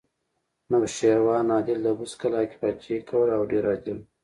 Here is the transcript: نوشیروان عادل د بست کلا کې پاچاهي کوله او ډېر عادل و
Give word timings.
نوشیروان 0.71 1.47
عادل 1.55 1.79
د 1.83 1.87
بست 1.97 2.15
کلا 2.21 2.41
کې 2.49 2.55
پاچاهي 2.61 2.99
کوله 3.09 3.33
او 3.37 3.43
ډېر 3.51 3.63
عادل 3.71 3.97
و 3.99 4.03